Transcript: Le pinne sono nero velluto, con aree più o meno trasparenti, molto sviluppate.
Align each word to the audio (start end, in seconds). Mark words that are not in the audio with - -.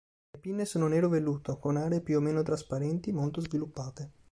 Le 0.31 0.39
pinne 0.39 0.65
sono 0.65 0.87
nero 0.87 1.09
velluto, 1.09 1.59
con 1.59 1.77
aree 1.77 2.01
più 2.01 2.17
o 2.17 2.21
meno 2.21 2.41
trasparenti, 2.41 3.11
molto 3.11 3.39
sviluppate. 3.39 4.13